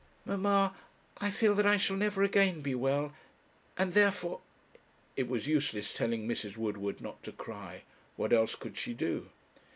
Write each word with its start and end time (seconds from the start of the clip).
'Mamma, 0.25 0.73
I 1.19 1.29
feel 1.29 1.53
that 1.53 1.67
I 1.67 1.77
shall 1.77 1.95
never 1.95 2.23
again 2.23 2.61
be 2.61 2.73
well, 2.73 3.13
and 3.77 3.93
therefore' 3.93 4.41
It 5.15 5.27
was 5.29 5.45
useless 5.45 5.93
telling 5.93 6.27
Mrs. 6.27 6.57
Woodward 6.57 7.01
not 7.01 7.21
to 7.21 7.31
cry; 7.31 7.83
what 8.15 8.33
else 8.33 8.55
could 8.55 8.79
she 8.79 8.95
do? 8.95 9.29